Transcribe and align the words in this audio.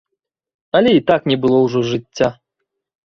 Але 0.79 0.91
і 0.99 1.03
так 1.11 1.29
не 1.33 1.37
было 1.43 1.57
ўжо 1.67 1.79
жыцця. 1.93 2.29